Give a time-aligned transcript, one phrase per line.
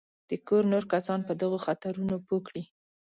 [0.29, 2.63] د کور نور کسان په دغو خطرونو پوه کړي.